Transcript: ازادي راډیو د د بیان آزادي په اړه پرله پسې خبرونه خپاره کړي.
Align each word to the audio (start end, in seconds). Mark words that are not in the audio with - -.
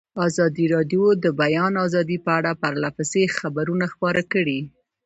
ازادي 0.27 0.65
راډیو 0.75 1.03
د 1.15 1.17
د 1.23 1.25
بیان 1.41 1.73
آزادي 1.85 2.17
په 2.25 2.31
اړه 2.39 2.51
پرله 2.61 2.89
پسې 2.97 3.23
خبرونه 3.39 3.85
خپاره 3.93 4.21
کړي. 4.33 4.59